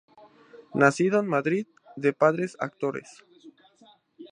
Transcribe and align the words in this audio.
Nacido 0.73 1.19
en 1.19 1.27
Madrid 1.27 1.67
de 1.95 2.11
padres 2.11 2.57
actores. 2.59 3.21